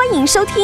[0.00, 0.54] 欢迎收听。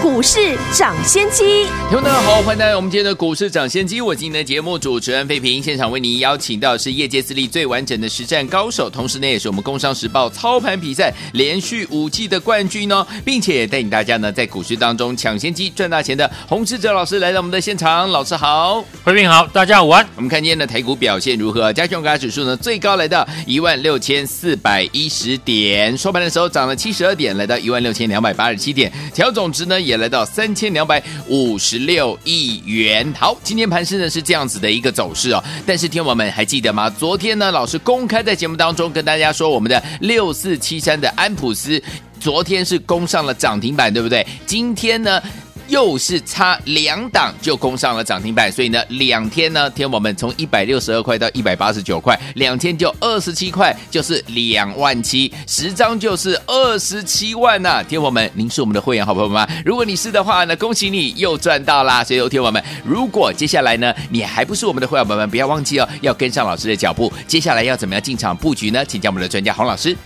[0.00, 4.00] 股市抢先机，听众大家好，欢迎来到我们今天的股市抢先机。
[4.00, 18.10] 我今天的节目主持人费平，现场为您邀请到的是业界资历最完整的实战高手，同时呢，也是我们工商时报操盘比赛连续五季的冠军哦，并且也带领大家呢在股市当中抢先机赚大钱的洪志哲老师来到我们的现场。
[18.10, 20.08] 老师好，费平好，大家午安。
[20.16, 21.70] 我们看今天的台股表现如何？
[21.74, 28.72] 加权股价指数呢最高来到一万六千四百一十点，收盘的时候涨了七十二点，来到一万六千两百八十七
[29.14, 33.10] 调总值呢也来到三千两百五十六亿元。
[33.16, 35.42] 好，今天盘势呢是这样子的一个走势哦。
[35.64, 36.90] 但是天王们还记得吗？
[36.90, 41.82] 昨天呢，老师公开在节目当中跟大家说，我们的六四七三的安普斯，
[42.20, 44.26] 昨天是攻上了涨停板，对不对？
[44.44, 45.22] 今天呢？
[45.68, 59.46] 又是差两档就攻上了涨停板，所以呢，两天呢，天我们从一百六十二块到一百八十九块，两天就二十七块，就是两万七，十张就是二十七万呐、天我们，您是我们的会员好朋友吗？
[59.64, 62.02] 如果你是的话呢，恭喜你又赚到啦！
[62.02, 67.12] 所以，天我们，如果接下来呢，你还不是我们的会员朋友们，不要忘记哦，要跟上老师的脚步。
[67.26, 68.84] 接下来要怎么样进场布局呢？
[68.84, 69.96] 请教我们的专家洪老师。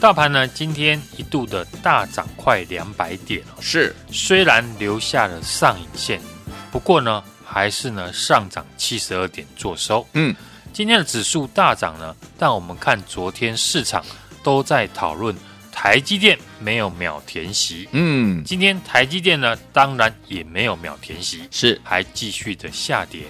[0.00, 6.20] 大盘呢，今天一度的大涨快两百点哦，是虽然留下了上影线，
[6.70, 10.06] 不过呢，还是呢上涨七十二点做收。
[10.12, 10.34] 嗯，
[10.74, 14.04] 今天的指数大涨呢，但我们看昨天市场
[14.42, 15.34] 都在讨论
[15.72, 17.88] 台积电没有秒填息。
[17.92, 23.22] 嗯，今天台积电呢，当然也没有秒填息，是还继续的下跌，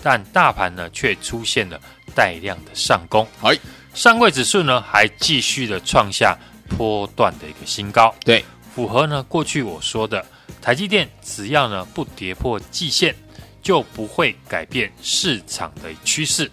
[0.00, 1.80] 但大盘呢却出现了
[2.14, 3.26] 带量的上攻。
[3.42, 3.58] 哎。
[4.00, 6.34] 上柜指数呢，还继续的创下
[6.70, 8.14] 波段的一个新高。
[8.24, 8.42] 对，
[8.74, 10.24] 符合呢过去我说的，
[10.62, 13.14] 台积电只要呢不跌破季线，
[13.60, 16.50] 就不会改变市场的趋势。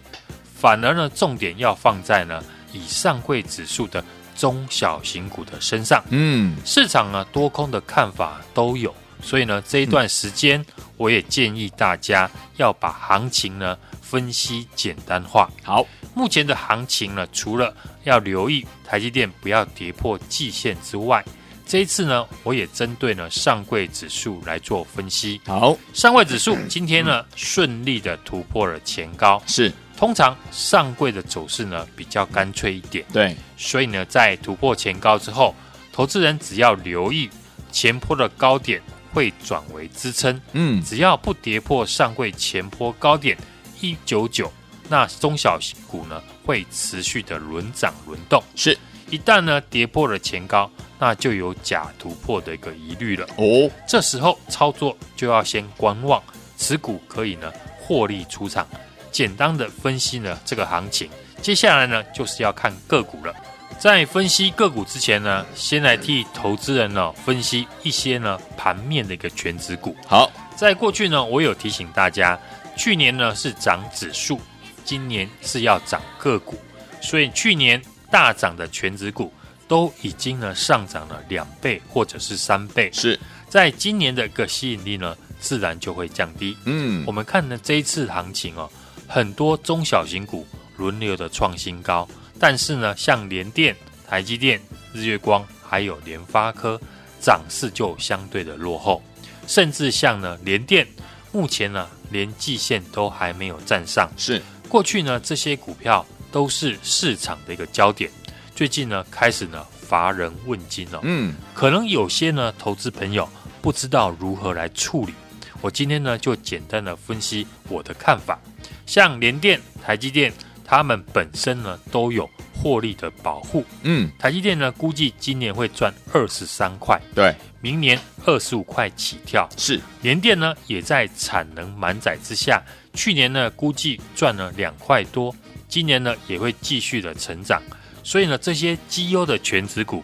[0.60, 4.04] 反而呢，重点要放在呢以上柜指数的
[4.36, 6.04] 中小型股的身上。
[6.10, 10.66] 嗯，市场呢多空的看法都有，所以呢这一段时间，
[10.98, 15.50] 我也建议大家要把行情呢分析简单化。
[15.64, 15.88] 好。
[16.18, 17.72] 目前的行情呢，除了
[18.04, 21.24] 要留意台积电不要跌破季线之外，
[21.64, 25.40] 这一次呢，我也针对呢上柜指数来做分析。
[25.46, 35.54] 好，上柜指数今天呢顺利的突破了前高，是通常上柜的走势呢比较干脆一点，对，所以呢在突破前高之后，
[35.94, 37.30] 投资人只要留意
[37.72, 38.82] 前坡的高点
[39.14, 43.38] 会转为支撑，嗯，只要不跌破上柜前坡高点
[43.82, 44.52] 一九九。
[44.90, 48.78] 那中小型股呢，会持续的轮涨轮动，是
[49.10, 53.70] 一旦呢跌破了前高，那就有假突破的一个疑虑了哦。
[53.88, 56.22] 这时候操作就要先观望，
[56.58, 58.68] 持股可以呢获利出场。
[59.12, 61.10] 简单的分析呢这个行情，
[61.42, 63.34] 接下来呢就是要看个股了。
[63.80, 69.96] 在分析个股之前呢，先来替投资人呢分析一些呢盘面的一个权值股。
[70.08, 72.40] 好，在过去呢，我有提醒大家，
[72.76, 74.40] 去年呢是涨指数。
[74.88, 76.58] 今年是要涨个股，
[77.02, 79.34] 所以去年大涨的全指股
[79.68, 83.20] 都已经呢上涨了两倍或者是三倍，是。
[83.50, 86.58] 在今年的一个吸引力呢自然就会降低。
[86.64, 88.72] 嗯，我们看呢这一次行情哦，
[89.08, 90.48] 很多中小型股
[90.78, 92.08] 轮流的创新高，
[92.40, 93.76] 但是呢像联电、
[94.08, 94.60] 台积电、
[94.94, 96.80] 日月光还有联发科
[97.20, 99.04] 涨势就相对的落后，
[99.48, 100.88] 甚至像呢联电
[101.34, 104.42] 目前呢连季线都还没有站上，是。
[104.68, 108.12] 过去呢，这些股票都是市场的一个焦点。
[108.54, 111.00] 最近呢，开始呢，乏人问津了。
[111.04, 113.28] 嗯，可能有些呢，投资朋友
[113.62, 115.14] 不知道如何来处理。
[115.62, 118.40] 我今天呢，就简单的分析我的看法。
[118.86, 120.34] 像联电、台积电，
[120.68, 123.64] 他们本身呢都有获利的保护。
[123.84, 127.02] 嗯，台积电呢，估计今年会赚二十三块。
[127.16, 129.48] 对，明年二十五块起跳。
[129.56, 132.62] 是，联电呢，也在产能满载之下。
[132.94, 135.34] 去年呢，估计赚了两块多，
[135.70, 137.62] 今年呢也会继续的成长，
[138.04, 140.04] 所以呢，这些绩优的权值股，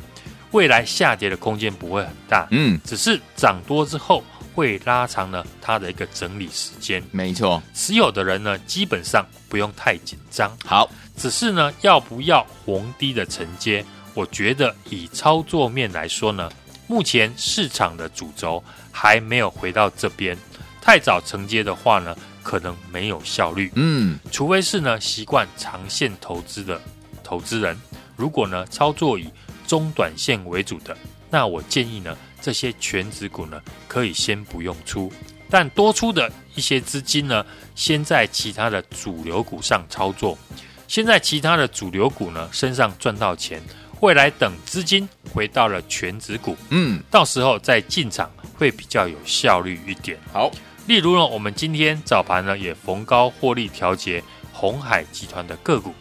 [0.51, 4.23] 未来下跌的空间不会很大，嗯，只是涨多之后
[4.53, 7.03] 会拉长呢它的一个整理时间。
[7.11, 10.55] 没错，持有的人呢，基本上不用太紧张。
[10.65, 13.83] 好，只是呢，要不要逢低的承接？
[14.13, 16.49] 我觉得以操作面来说呢，
[16.87, 20.37] 目前市场的主轴还没有回到这边，
[20.81, 26.79] 太早承接的话呢，可能没有效率，嗯，除非是呢习惯长线投资的
[27.23, 27.75] 投资人，
[28.15, 29.27] 如果呢操作以
[29.65, 30.95] 中短线为主的，
[31.31, 35.09] 那我建议呢这些全值股呢可以先不用出，
[35.49, 40.37] 但多出的一些资金呢，先在其他的主流股上操作，
[40.85, 43.63] 先在其他的主流股呢身上赚到钱，
[44.01, 50.19] 未来等资金回到了全值股，嗯，到时候再进场会比较有效率一点。
[50.33, 50.51] 好，
[50.85, 55.93] 例如呢，我们今天早盘呢也逢高获利调节红海集团的个股，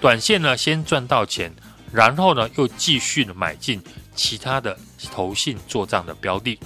[0.00, 1.54] 短线呢先赚到钱，
[1.92, 3.80] 然后呢又继续买进
[4.14, 4.78] 其他的
[5.12, 6.58] 投信做账的标的。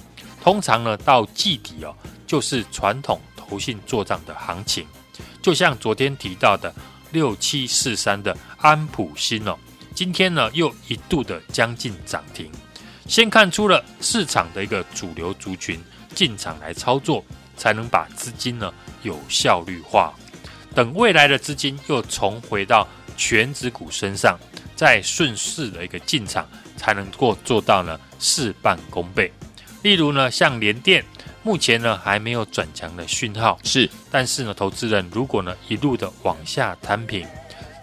[0.42, 1.94] 通常呢到季底哦，
[2.26, 4.86] 就是传统投信做账的行情。
[5.42, 6.72] 就像昨天提到的
[7.10, 9.56] 六七四三的安普新哦，
[9.94, 12.50] 今天呢又一度的将近涨停，
[13.06, 15.82] 先看出了市场的一个主流族群
[16.14, 17.24] 进场来操作，
[17.56, 18.72] 才能把资金呢
[19.02, 20.14] 有效率化。
[20.74, 22.86] 等未来的资金又重回到
[23.16, 24.38] 全指股身上，
[24.76, 26.46] 再顺势的一个进场，
[26.78, 29.30] 才能够做到呢事半功倍。
[29.82, 31.04] 例如呢，像联电，
[31.42, 37.26] 目前呢还没有转强的讯号，是，但是呢，投资人如果呢一路的往下摊平，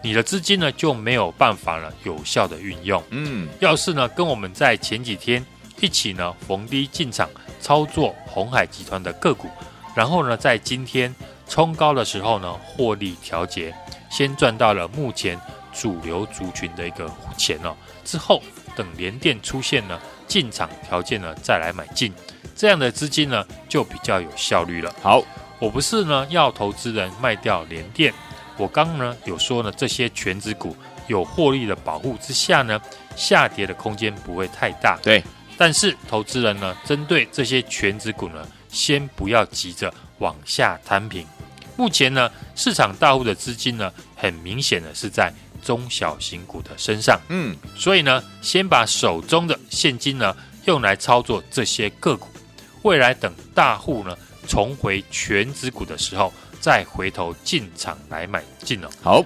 [0.02, 3.04] 你的资金呢就没有办法了有效的运用。
[3.12, 5.46] 嗯，要是呢跟我们在前几天
[5.82, 9.50] 一起呢逢低进场操作红海集团的个股，
[9.94, 11.14] 然后呢在今天。
[11.48, 13.72] 冲高的时候呢，获利调节，
[14.10, 15.40] 先赚到了目前
[15.72, 17.08] 主流族群的一个
[17.38, 17.76] 钱哦。
[18.04, 18.42] 之后
[18.76, 22.14] 等连电出现呢，进场条件呢再来买进，
[22.56, 24.94] 这样的资金呢就比较有效率了。
[25.02, 25.24] 好，
[25.60, 28.14] 我不是呢要投资人卖掉连电，
[28.58, 30.76] 我刚刚呢有说呢这些全值股
[31.08, 32.80] 有获利的保护之下呢，
[33.16, 35.00] 下跌的空间不会太大。
[35.02, 35.24] 对，
[35.58, 41.26] 但是投资人呢针对这些全值股呢，先不要急着往下摊平。
[41.78, 45.32] 目前呢，市场大户的资金呢，很明显的是在
[45.66, 47.20] 中小型股的身上。
[47.28, 50.34] 嗯，所以呢，先把手中的现金呢，
[50.66, 52.30] 用来操作这些个股。
[52.84, 54.16] 未来等大户呢
[54.48, 56.32] 重回全指股的时候，
[56.62, 58.90] 再回头进场来买进了。
[59.02, 59.26] 好，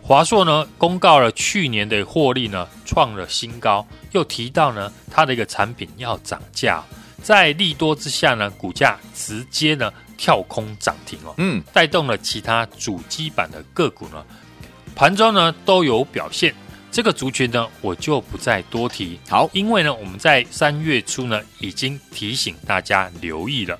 [0.00, 6.82] 华硕呢公告了去年的获利呢创了新高，又提到呢它的一个产品要涨价，
[7.22, 9.92] 在利多之下呢，股价直接呢。
[10.18, 14.24] 跳空涨停哦，嗯，带动了其他主机板的个股呢，
[14.94, 16.54] 盘中呢都有表现。
[16.90, 19.18] 这个族群呢，我就不再多提。
[19.26, 23.78] 好，因为呢，我们在三月初呢已经提醒大家留意了。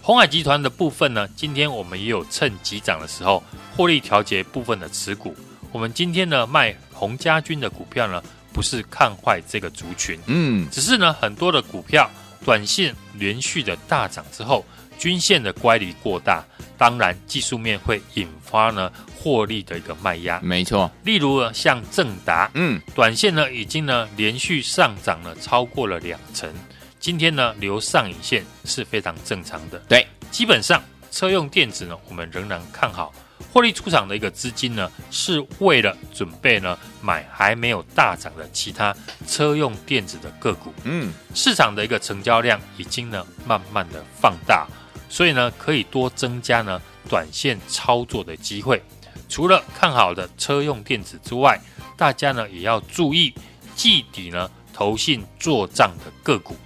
[0.00, 3.42] 鸿海集团的部分呢，今天我们也有趁急涨的时候
[3.76, 5.36] 获利调节部分的持股。
[5.70, 8.22] 我们今天呢卖洪家军的股票呢，
[8.54, 12.10] 不是看坏这个族群，嗯，只是呢很多的股票
[12.42, 14.64] 短线连续的大涨之后。
[14.98, 16.44] 均线的乖离过大，
[16.76, 20.40] 当然技术面会引发呢获利的一个卖压。
[20.40, 26.52] 没错，例如呢像正达，嗯，短线呢已经呢连续上涨了超过了两成，
[26.98, 29.78] 今天呢留上影线是非常正常的。
[29.88, 33.12] 对，基本上车用电子呢，我们仍然看好。
[33.52, 38.94] 获利出场的一个资金呢，是为了准备呢买还没有大涨的其他
[39.26, 40.72] 车用电子的个股。
[40.84, 44.66] 嗯，市场的一个成交量已经呢慢慢的放大。
[45.08, 48.82] 所以呢，可以多增加呢短线操作的机会。
[49.28, 51.60] 除了看好的车用电子之外，
[51.96, 53.34] 大家呢也要注意
[53.74, 56.56] 季底呢投信做账的个股。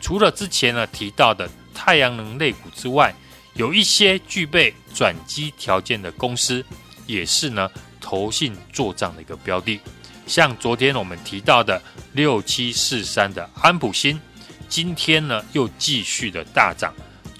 [0.00, 3.14] 除了之前呢提到的太阳能类股之外，
[3.54, 6.64] 有一些具备转机条件的公司，
[7.06, 7.70] 也是呢
[8.00, 9.80] 投信做账的一个标的。
[10.26, 11.80] 像昨天我们提到的
[12.12, 14.20] 六七四三的安普新，
[14.68, 16.92] 今天呢又继续的大涨。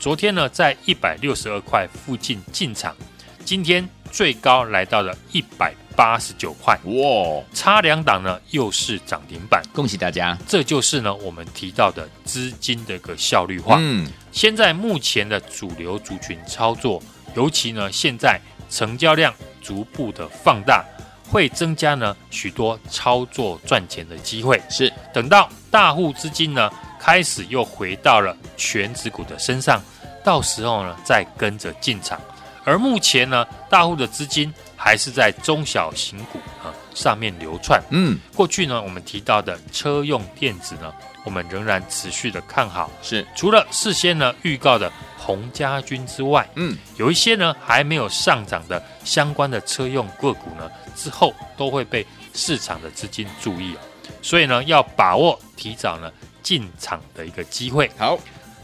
[0.03, 2.93] 昨天呢，在一百六十二块附近进场，
[3.45, 10.37] 今天最高来到了一百八十九块，哇，差两档呢，又是涨停板，恭喜大家！
[10.45, 13.77] 这就是呢，我们提到的资金的一个效率化。
[13.79, 17.01] 嗯，现在目前的主流族群操作，
[17.37, 20.85] 尤其呢，现在成交量逐步的放大，
[21.31, 24.61] 会增加呢许多操作赚钱的机会。
[24.69, 26.69] 是，等到大户资金呢
[27.03, 29.83] 开始又回到了全指股的身上。
[30.23, 32.21] 到时候呢，再跟着进场。
[32.65, 37.83] 而目前呢，大户的资金还是在中小型股啊上面流窜。
[37.91, 40.95] 嗯，过去呢，我们提到的车用电子呢，
[41.25, 42.89] 我们仍然持续的看好。
[43.03, 53.77] 是，除了事先呢预告的洪家军之外，嗯，有一些呢还没有上涨的相关的车用个股呢，之后都会被市场的资金注意。
[54.23, 56.09] 所以呢，要把握提早呢
[56.43, 57.91] 进场的一个机会。
[57.97, 58.19] 好。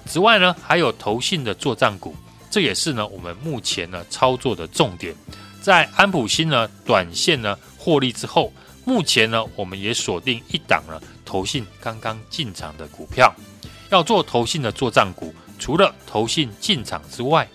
[0.07, 2.17] 此外呢，还有投信的作帐股，
[2.51, 5.15] 这也是呢我们目前呢操作的重点。
[5.61, 8.51] 在安普新呢短线呢获利之后，
[8.87, 13.31] 目前呢，我们也锁定一档呢，投信刚刚进场的股票。
[13.91, 17.47] 要做投信的作帐股，除了投信进场之外，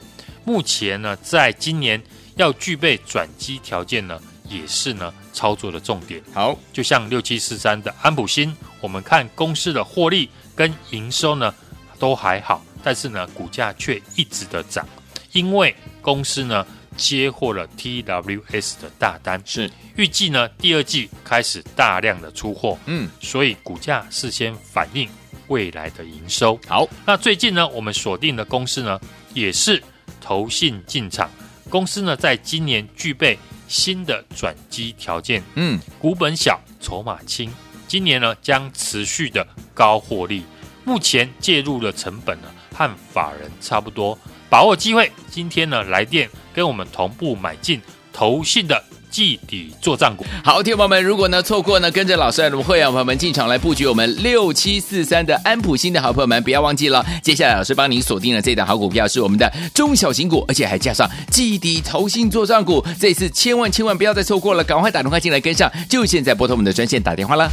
[0.46, 2.00] 目前呢，在今年
[2.36, 6.22] 要具备转机条件呢，也是呢操作的重点。
[6.34, 11.54] 好，就像六七四三的安普新，我们看公司的获利跟营收呢
[12.00, 14.88] 都还好，但是呢股价却一直的涨，
[15.32, 16.66] 因为公司呢。
[16.96, 25.10] 接获了 TWS 的大单，是预计呢第二季开始大量的出货，嗯，所以股价事先反映
[25.48, 26.56] 未来的营收。
[26.68, 29.02] 好，那最近呢，我们锁定的公司呢，
[29.34, 29.82] 也是
[30.22, 31.32] 投信进场，
[31.68, 33.40] 公司呢在今年具备
[33.74, 37.52] 新的转机条件，嗯，股本小，筹码轻，
[37.88, 40.44] 今年呢将持续的高获利，
[40.86, 44.16] 目前介入的成本呢和法人差不多。
[44.48, 47.82] 把握机会，今天呢来电跟我们同步买进
[48.14, 48.82] 投信的
[49.14, 50.26] 绩底做账股。
[50.44, 67.48] 好，听众朋友们，如果呢错过呢跟着老师来我们会员朋友们进场来布局我们六七四三的安普新的好朋友们，不要忘记了，接下来老师帮您锁定了这档好股票是我们的中小型股，而且还加上绩底投新做账股，这次千万千万不要再错过了，赶快打电话进来跟上，就现在拨通我们的专线打电话了。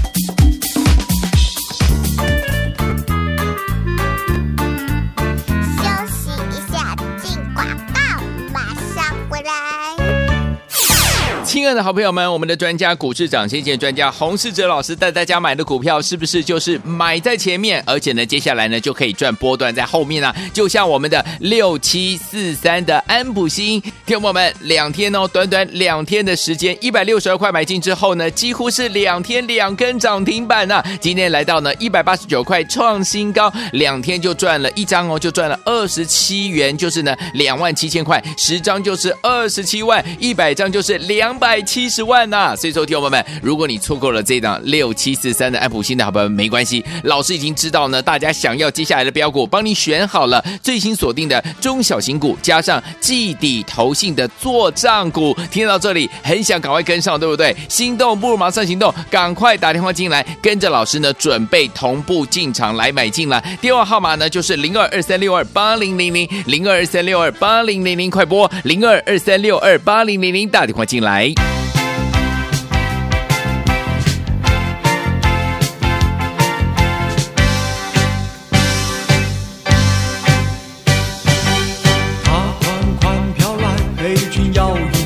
[11.60, 20.36] 亲爱的好朋友们，我们的专家股市涨先见专家洪世哲老师带大家买的股票，是不是就是买在前面，而且呢，接下来呢就可以赚波段在后面呢、啊？
[20.54, 41.38] 就像我们的六七四三的安普星，听我们，两天哦，短短两天的时间，一百六十二块买进之后呢，几乎是两天两根涨停板呐、今天来到呢一百八十九块创新高，两天就赚了一张哦，就赚了二十七元，就是呢两万七千块，十张就是二十七万，一百张就是两。
[41.40, 55.37] 百百七十万呐、所以说，听友们，如果你错过了这档六七四三的安普新的好朋友，没关系，老师已经知道呢，大家想要接下来的标股，帮你选好了最新锁定的中小型股，加上季底投信的做账股。
[55.50, 57.52] 听到这里，很想赶快跟上，对不对？
[57.69, 63.42] 心动不如马上行动，赶快打电话进来，跟着老师呢，准备同步进场来买进了。
[63.61, 71.35] 电话号码呢，就是零二二三六二八零零零零二二三六二八零零零，快拨零二二三六二八零零零打电话进来。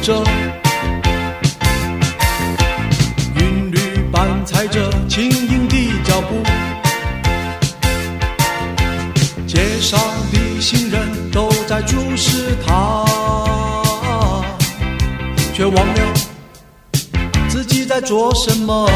[0.05, 0.23] 着
[3.37, 3.79] 韵律，
[4.13, 6.43] 伴踩着轻盈的脚步，
[9.47, 9.99] 街上
[10.31, 13.03] 的行人都在注视他，
[15.55, 16.15] 却忘了
[17.49, 18.87] 自己在做什么。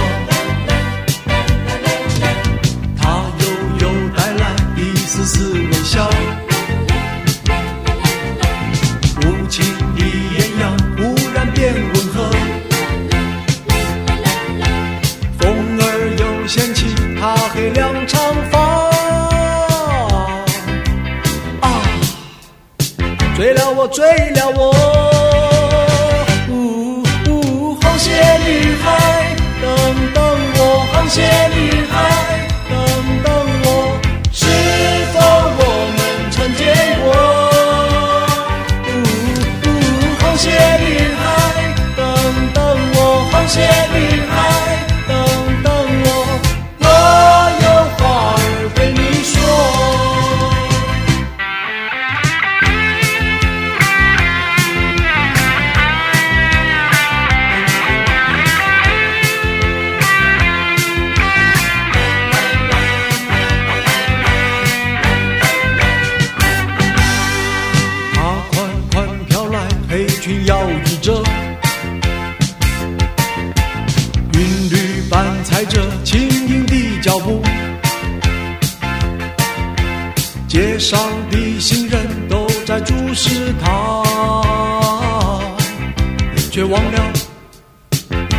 [86.59, 87.13] 却忘了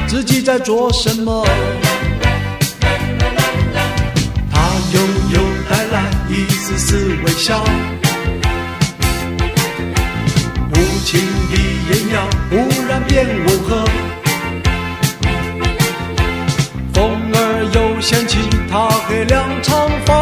[0.06, 1.48] 自己在做什么？
[4.52, 4.60] 他
[4.94, 5.00] 悠
[5.32, 7.64] 悠带来一丝丝微笑，
[10.74, 11.56] 无情的
[11.90, 12.58] 艳阳忽
[12.90, 13.86] 然变温和，
[16.94, 17.38] 风儿
[17.74, 18.38] 又掀起
[18.70, 20.14] 他黑亮长发，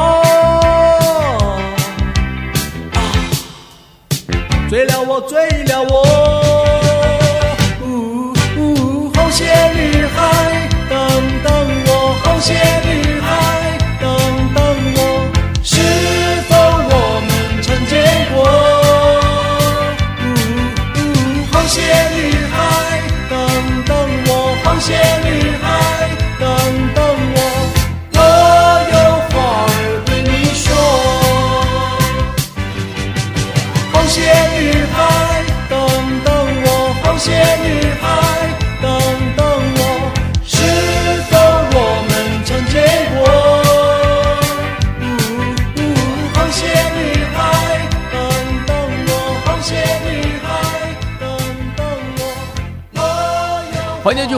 [2.94, 3.00] 啊，
[4.70, 6.47] 追了我，醉了我。
[12.38, 12.46] 红
[12.86, 13.26] 女孩，
[14.00, 14.06] 等
[14.54, 14.62] 等
[14.96, 15.00] 我，
[15.64, 15.74] 是
[16.48, 17.30] 否我们
[17.64, 17.96] 曾见
[18.32, 18.38] 过？
[22.16, 22.18] 女
[22.54, 22.56] 孩，
[23.28, 23.34] 等
[23.86, 23.92] 等
[24.28, 24.32] 我，
[25.26, 25.28] 女
[25.64, 25.97] 孩。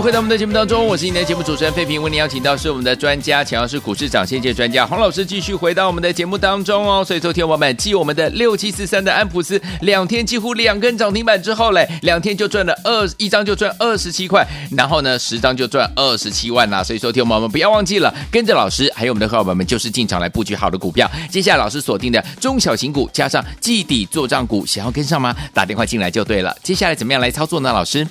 [0.01, 7.03] 回到我们的节目当中，我是你的节目主持人费平，为您邀请到是我们的专家，强势股市涨先机专家洪老师，继续回到我们的节目当中哦。
[7.03, 16.81] 所以昨天我们继我们的六七四三的安普斯，两天几乎两根涨停板之后嘞，两天就赚了二一张就赚二十七块，然后呢十张就赚二十七万啦。
[16.81, 21.11] 所以说，听我们不要忘记了，跟着老师还有我们的伙伴们，就是进场来布局好的股票。
[21.29, 25.35] 接下来老师锁定的中小型股加上季底做账股，想要跟上吗？
[25.53, 26.55] 打电话进来就对了。
[26.63, 27.73] 接下来怎么样来操作呢？
[27.73, 28.07] 老师？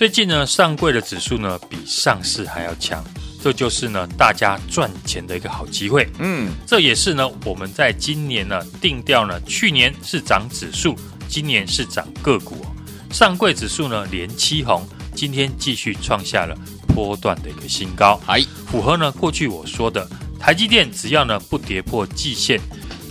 [0.00, 3.04] 最近呢，上柜的指数呢比上市还要强，
[3.44, 6.08] 这就是呢大家赚钱的一个好机会。
[6.20, 10.96] 嗯，这也是呢我们在今年呢定调呢，去年是涨指数，
[11.28, 12.64] 今年是涨个股。
[13.10, 16.56] 上柜指数呢连七红，今天继续创下了
[16.94, 22.58] 波段的一个新高，还符合呢过去我说的，台积电只要呢不跌破季线。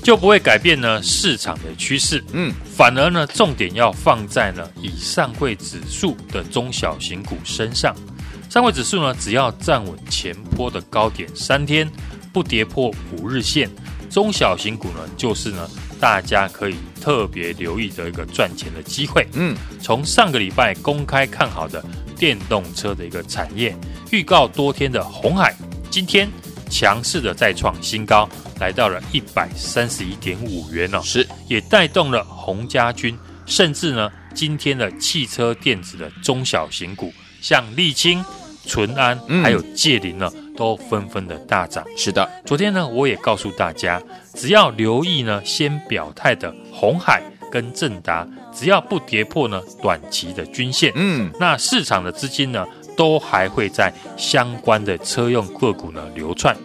[0.10, 7.96] 就不会改变呢市场的趋势，嗯，反而呢重点要放在呢以上柜指数的中小型股身上。
[8.50, 11.88] 上柜指数呢只要站稳前坡的高点三天，
[12.34, 13.70] 不跌破五日线，
[14.10, 19.28] 中小型股呢就是呢大家可以特别留意的一个赚钱的机会。
[19.34, 21.86] 嗯，从上个礼拜公开看好的
[22.18, 23.78] 电动车的一个产业，
[24.10, 25.56] 预告多天的红海，
[25.92, 26.28] 今天
[26.68, 28.28] 强势的再创新高。
[28.60, 31.28] 来到了一百三十一点五元哦，是。
[31.48, 38.24] 也带动了洪家军，甚至呢，今天的汽车电子的中小型股，像沥青、
[38.66, 41.84] 淳安，还有界林呢，都纷纷的大涨。
[41.98, 44.02] 是的，昨天呢，我也告诉大家，
[44.34, 56.56] 只要留意呢，先表态的红海跟正达，只要不跌破呢短期的均线，嗯，那市场的资金呢，都还会在相关的车用个股呢流窜。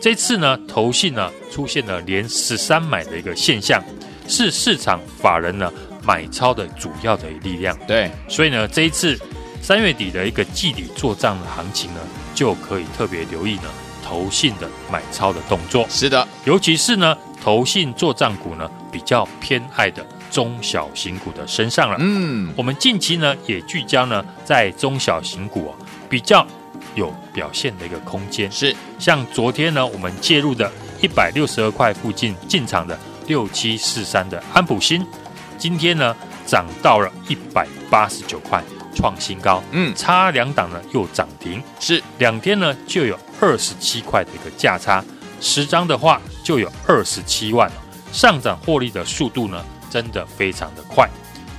[0.00, 3.82] 这次呢，投信呢出现了连十三买的一个现象，
[4.28, 7.74] 是市场法人呢买超的主要的力量。
[7.86, 9.18] 对，所以呢，这一次
[9.62, 12.00] 三月底的一个季底做账的行情呢，
[12.34, 13.62] 就可以特别留意呢
[14.04, 15.86] 投信的买超的动作。
[15.88, 21.96] 是的，尤其是呢投信做账股呢比较偏爱的中小型股的身上了。
[21.98, 25.74] 嗯，我们近期呢也聚焦呢在中小型股哦
[26.10, 26.46] 比较。
[26.94, 28.50] 有表现的一个空间。
[28.50, 35.06] 是，像昨天呢，我们介入的一百六十二块附近进场的六七四三的安普新，
[35.58, 38.62] 今天呢涨到了一百八十九块，
[38.94, 39.62] 创新高。
[39.72, 42.02] 嗯，差两档呢又涨停，是。
[42.18, 45.04] 两天呢就有二十七块的一个价差，
[45.40, 47.70] 十张的话就有二十七万，
[48.12, 51.08] 上涨获利的速度呢真的非常的快。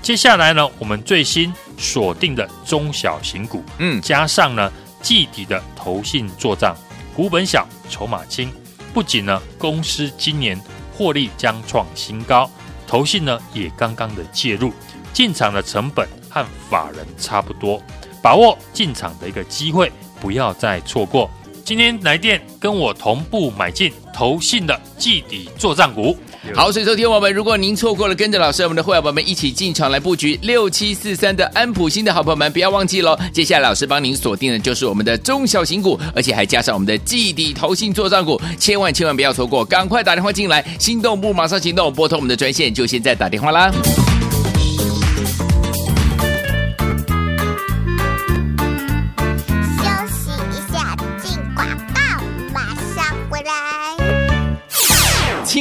[0.02, 4.72] 接下来呢，我们最新锁定的中小型股，嗯，加上呢。
[5.06, 6.76] 季底的投信做账，
[7.16, 8.52] 股本小，筹码轻，
[8.92, 10.60] 不仅呢，公司今年
[10.98, 12.50] 获利将创新高，
[12.88, 14.74] 投信呢也刚刚的介入，
[15.14, 17.80] 进场的成本和法人差不多，
[18.20, 21.30] 把握进场的一个机会，不要再错过。
[21.64, 26.18] 今天来电跟我同步买进投信的季底做账股。
[26.54, 33.18] 好，所以收听我们，如果您错过了跟着老师我们的会员朋友们一起进场来布局六七四三的安普新的好朋友们，不要忘记喽。
[33.34, 43.72] 接下来老师帮您锁定的就是我们的中小型股，而且还加上我们的季底投信作帐股，千万千万不要错过，赶快打电话进来，心动不马上行动，拨通我们的专线，就现在打电话啦。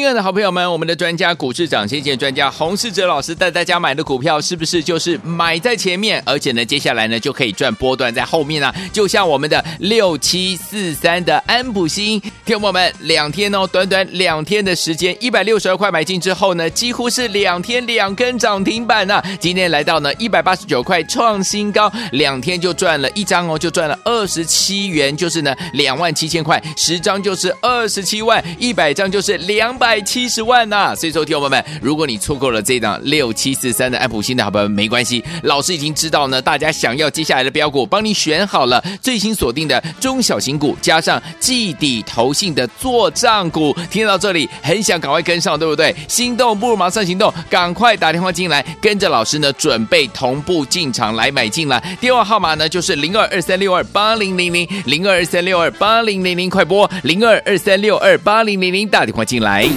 [0.05, 8.71] 亲爱的好朋友们，我们的专家股市涨先机专家洪世哲老师带大家买的股票，是不是就是买在前面，而且呢，接下来呢就可以赚波段在后面啊？
[8.93, 19.25] 就像我们的六七四三的安普星，听我们两天哦，短短两天的时间，一百六十二块买进之后呢，几乎是两天两根涨停板啊！
[19.40, 29.94] 今天来到呢一百八十九块创新高，两天就赚了一张哦，就赚了二十七元，就是呢两万七千块，十张就是二十七万，一百张就是两百。
[29.95, 43.73] 百七十万呐、所以说，听友们，如果你错过了这档六七四三的安普新的好朋友，没关系，老师已经知道呢，大家想要接下来的标股，帮你选好了最新锁定的中小型股，加上季底投信的做账股。
[43.89, 45.95] 听到这里，很想赶快跟上，对不对？
[46.09, 51.81] 心动不如马上行动，赶快打电话进来，跟着老师呢，准备同步进场来买进了。
[52.01, 59.69] 电话号码呢，就是零二二三六二八零零零零二二三六二八零零零，快拨零二二三六二八零零零，打电话进来。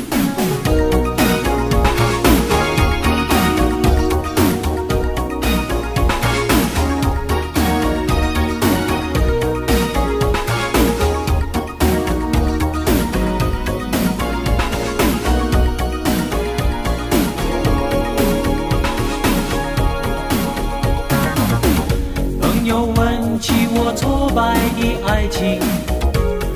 [25.07, 25.59] 爱情，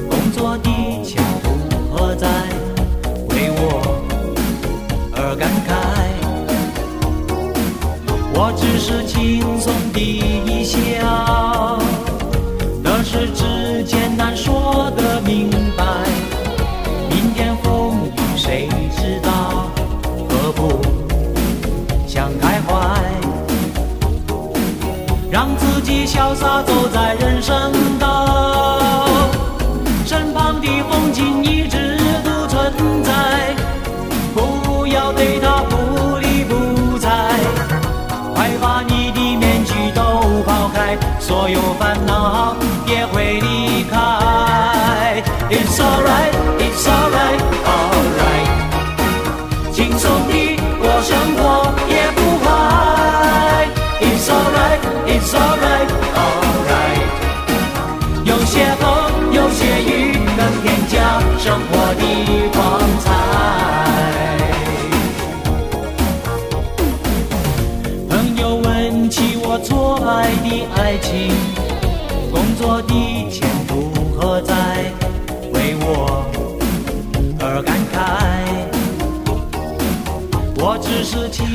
[0.09, 0.69] 工作的
[1.05, 2.27] 钱，如何在
[3.29, 4.03] 为我
[5.15, 5.71] 而感慨？
[8.33, 11.79] 我只是轻松的一笑，
[12.83, 15.85] 得失之间难说得明白。
[17.09, 19.71] 明天风雨谁知道？
[20.27, 20.81] 何不
[22.05, 22.99] 想开怀，
[25.31, 28.00] 让自己潇洒走在人生。
[45.53, 48.47] It's alright, it's alright, alright，
[49.73, 53.67] 轻松地过生活也不坏。
[53.99, 57.03] It's alright, it's alright, alright，
[58.23, 62.01] 有些风，有些雨，能添加生活的
[62.53, 62.59] 光
[63.01, 63.05] 彩。
[68.09, 71.35] 朋友问起我错爱的爱情，
[72.31, 72.93] 工作的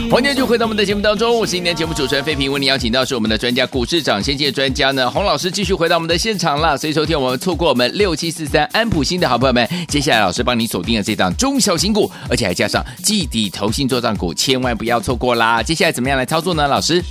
[0.08, 6.78] 欢迎继续回到我们的节目当中，我是今天节目主持人费平，为您邀请到是我们的专家股市涨先机专家呢洪老师，继续回到我们的现场了。
[6.78, 15.60] 所以昨天我们错过我们六七四三安普新的好朋友们，接下来老师帮你锁定了这档中小型股，而且还加上季底投信作帐股，千万不要错过啦。
[15.60, 16.68] 接下来怎么样来操作呢？
[16.68, 17.02] 老师，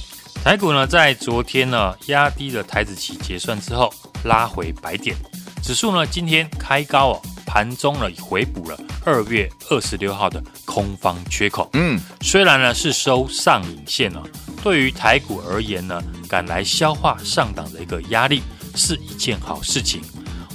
[0.44, 5.16] 台股呢在昨天呢压低了台子期结算之后拉回百点，
[5.62, 7.22] 指数呢今天开高哦。
[7.56, 14.22] 盘中呢回补了二月二十六号的空方缺口，嗯，虽然呢是收上影线了，
[14.62, 18.44] 对于台股而言呢，赶来消化上档的一个压力
[18.76, 20.02] 是一件好事情。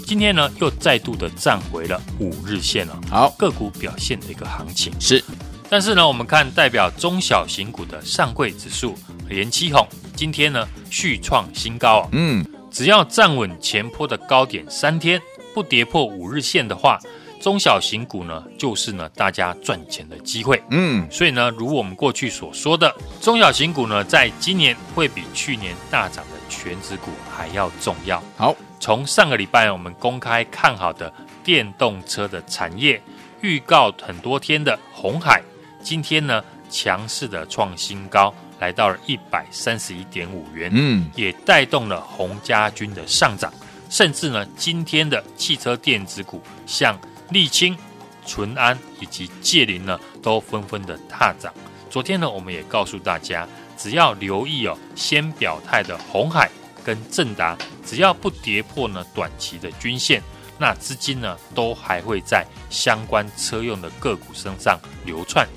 [0.04, 5.24] 今天呢又再度的站回了五日线了，好，个股表现的一个行情是。
[5.70, 8.94] 但是呢，我们看代表中小型股的上柜指数
[9.26, 15.18] 连七红，今天呢续创新高啊，嗯，只要站稳前坡的高点三天。
[15.54, 16.98] 不跌破五日线的话，
[17.40, 20.62] 中小型股呢，就是呢大家赚钱的机会。
[20.70, 28.22] 嗯，所以呢，如我们过去所说的，中小型股呢，在今年会比去年大涨的全指股还要重要。
[28.36, 33.00] 好，从上个礼拜我们公开看好的电动车的产业，
[33.40, 35.42] 预告很多天的红海，
[35.82, 40.70] 今天呢强势的创新高，来到了一百三十一点五元。
[40.74, 43.50] 嗯，也带动了洪家军的上涨。
[43.90, 46.96] 甚至呢，今天的汽车电子股，像
[47.30, 47.76] 丽清、
[48.24, 51.52] 淳安以及界林呢，都纷纷的踏涨。
[51.90, 56.48] 昨天呢，我们也告诉大家，只要留意哦，先表态的红海
[56.84, 60.22] 跟正达，只要不跌破呢短期的均线，
[60.56, 65.48] 那资金呢都还会在相关车用的个股身上流窜。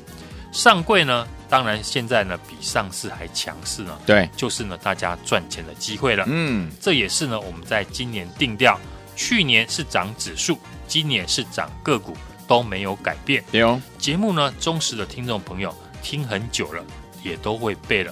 [0.52, 6.25] 上柜呢，当然现在呢比上市还强势呢，对，就是呢大家赚钱的机会了。
[6.27, 8.79] 嗯，这也是呢我们在今年定调，
[9.15, 13.43] 去年是涨指数，今年是涨个股，都没有改变。
[13.51, 16.83] 对哦，节目呢忠实的听众朋友听很久了，
[17.21, 18.11] 也都会背了。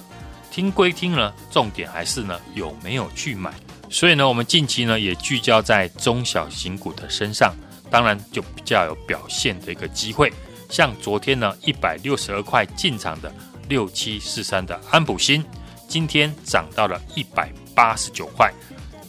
[0.52, 3.52] 听归听呢，重点还是呢有没有去买。
[3.90, 7.52] 所以呢，我们近期呢也聚焦在中小型股的身上，
[7.90, 10.32] 当然就比较有表现的一个机会。
[10.72, 13.30] 像昨天呢，一百六十二块进场的
[13.68, 15.44] 六七四三的安普新，
[15.86, 18.50] 今天涨到了一百八十九块，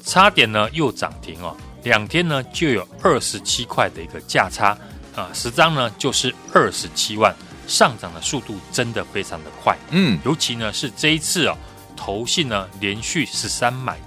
[0.04, 1.56] 差点呢又涨停哦。
[1.84, 4.78] 两天呢就有二十七块的一个价差
[5.16, 7.34] 啊，十张呢就是二十七万，
[7.66, 9.74] 上涨的速度真的非常的快。
[9.92, 11.58] 嗯，尤其呢是这一次哦，
[11.96, 13.98] 投信呢连续十三买，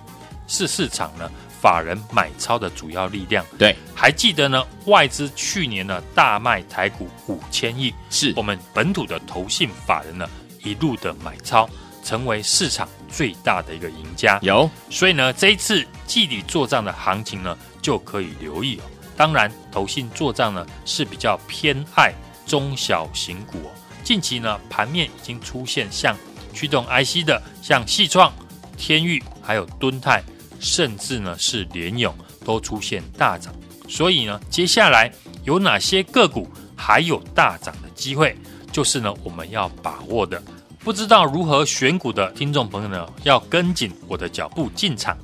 [0.46, 1.30] 是市场呢。
[1.60, 4.64] 法人买超的主要力量，对，还记得呢？
[4.86, 10.28] 外资去年呢大卖台股五千亿，是我们本土的投信法人呢
[10.62, 11.68] 一路的买超，
[12.04, 14.38] 成为市场最大的一个赢家。
[14.42, 18.82] 有，所以呢这一次季底做账的行情呢就可以留意哦。
[19.16, 22.12] 当然，投信做账呢是比较偏爱
[22.46, 23.70] 中小型股哦。
[24.04, 26.16] 近期呢盘面已经出现像
[26.52, 28.32] 驱动 IC 的，像矽创、
[28.76, 30.22] 天域，还有敦泰。
[30.60, 32.14] 甚至呢是联勇
[32.44, 33.54] 都出现大涨，
[33.88, 35.12] 所以呢接下来
[35.44, 38.36] 有哪些个股还有大涨的机会，
[38.72, 40.42] 就是呢我们要把握的。
[40.80, 45.18] 不知道如何选股的听众朋友呢，要跟紧我的脚步进场。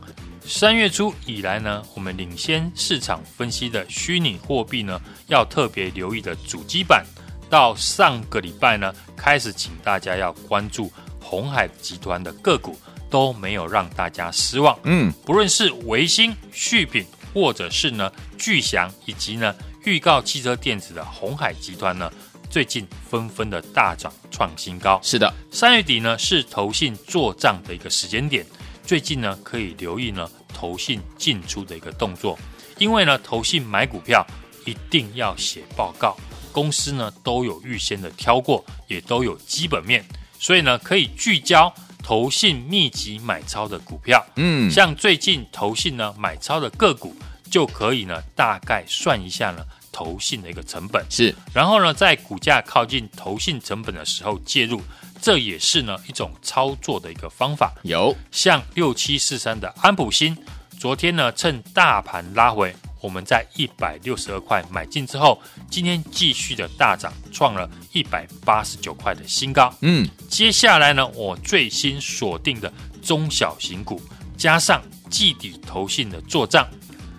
[0.45, 7.07] 三月初以来呢，我们领先市场分析的虚拟货币呢，要特别留意的主机板，
[7.49, 12.77] 到上个礼拜呢开始，请大家要关注鸿海集团的个股。
[13.12, 14.77] 都没有让大家失望。
[14.85, 22.11] 嗯，不论是维新、续品，或者是呢巨祥，以及呢预告汽车电子的鸿海集团呢，
[22.48, 24.98] 最近纷纷的大涨创新高。
[25.03, 28.46] 是的，三月底呢是投信做账的一个时间点，
[28.83, 32.38] 最近呢可以留意呢投信进出的一个动作，
[32.79, 34.27] 因为呢投信买股票
[34.64, 36.16] 一定要写报告，
[36.51, 40.03] 公司呢都有预先的挑过，也都有基本面，
[40.38, 44.24] 所以呢可以聚焦投信密集买超的股票。
[44.36, 47.14] 嗯，像最近投信呢买超的个股，
[47.50, 49.64] 就可以呢大概算一下呢。
[49.94, 54.80] 投信的一个成本是，然后呢，在股价靠近投信成本的时候介入，
[55.20, 57.74] 这也是呢一种操作的一个方法。
[57.82, 60.34] 有像六七四三的安普新，
[60.78, 65.38] 昨天呢趁大盘拉回，我们在一百六十二块买进之后，
[65.68, 69.74] 今天继续的大涨，创了一百八十九块的新高。
[69.80, 74.00] 嗯，接下来呢，我最新锁定的中小型股，
[74.36, 76.66] 加上季底投信的做账，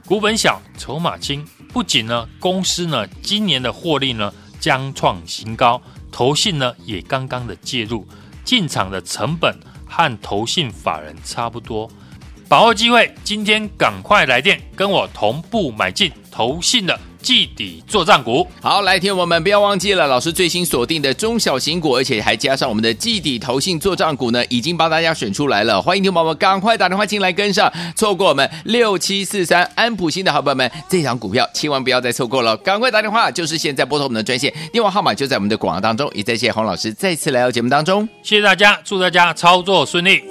[0.05, 1.45] 股本小，筹码轻。
[1.73, 8.07] 不仅呢，公司呢今年的获利呢将创新高，投信呢也刚刚的介入，
[8.45, 9.53] 进场的成本
[9.85, 11.91] 和投信法人差不多，
[12.53, 16.99] 把握机会，今天赶快来电跟我同步买进投信的。
[17.23, 25.81] 季底作战股，好，来听我们不要忘记了，老师最新锁定的中小型股，而且还加上我们的季底投信作战股呢，已经帮大家选出来了。
[25.81, 36.11] 欢迎听众朋友们赶快打电话进来跟上，错过我们六七四三安普新的好朋友们，这档股票千万不要再错过了，赶快打电话，就是现在拨通我们的专线，电话号码就在我们的广告当中。
[36.13, 40.23] 也再谢洪老师再次来到节目当中，谢谢大家，祝大家操作顺利。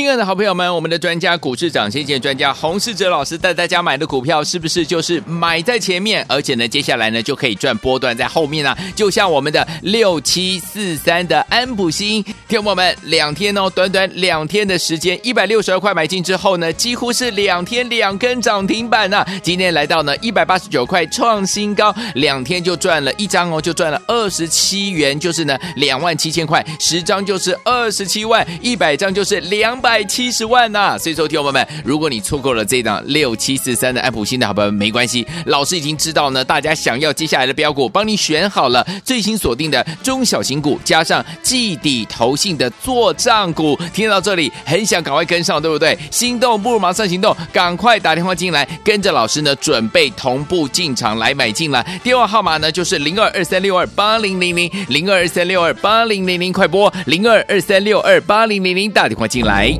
[0.00, 8.74] 亲爱的好朋友们，我们的专家股市涨先见专家洪世哲老师带大家买的股票，是不是就是买在前面，而且呢，接下来呢就可以赚波段在后面、啊？
[8.96, 19.28] 就像我们的六七四三的安普星，听我们两天哦，短短两天的时间，一百六十二块买进之后呢，几乎是两天两根涨停板呐、啊！
[19.42, 29.78] 今天来到呢一百八十九块创新高，两天就赚了一张哦，就赚了二十七元，就是呢两万七千块，十张就是二十七万，一百张就是两。
[29.78, 43.76] 百百七十万呐、所以说，听友们，如果你错过了这档六七四三的安普新的好朋友，没关系，老师已经知道呢，大家想要接下来的标股，帮你选好了最新锁定的中小型股，加上季底投信的做账股。
[43.92, 45.98] 听到这里，很想赶快跟上，对不对？
[46.08, 51.84] 心动不如马上行动，赶快打电话进来，跟着老师呢，准备同步进场来买进了。
[52.04, 59.79] 电话号码呢，就是零二二三六二八零零零零二二三六二八零零零，快拨零二二三六二八零零零，打电话进来。